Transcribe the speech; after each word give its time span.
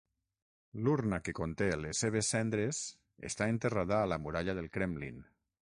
L'urna 0.85 1.19
que 1.27 1.35
conté 1.39 1.67
les 1.83 2.01
seves 2.05 2.31
cendres 2.35 2.81
està 3.31 3.53
enterrada 3.55 4.03
a 4.07 4.13
la 4.15 4.21
Muralla 4.25 4.59
del 4.61 4.77
Kremlin. 4.79 5.25